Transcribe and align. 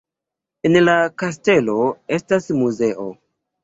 En 0.69 0.77
la 0.85 0.95
kastelo 1.25 1.79
estas 2.21 2.53
muzeo. 2.65 3.11